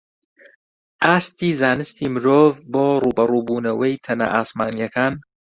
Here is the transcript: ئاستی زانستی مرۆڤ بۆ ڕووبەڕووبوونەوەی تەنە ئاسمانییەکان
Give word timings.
ئاستی 1.03 1.49
زانستی 1.61 2.05
مرۆڤ 2.13 2.47
بۆ 2.73 2.83
ڕووبەڕووبوونەوەی 3.01 4.01
تەنە 4.05 4.27
ئاسمانییەکان 4.33 5.13